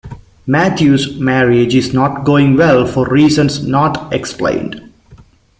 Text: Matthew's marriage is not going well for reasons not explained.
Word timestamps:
Matthew's 0.47 1.19
marriage 1.19 1.75
is 1.75 1.93
not 1.93 2.25
going 2.25 2.57
well 2.57 2.87
for 2.87 3.07
reasons 3.07 3.61
not 3.63 4.11
explained. 4.11 4.91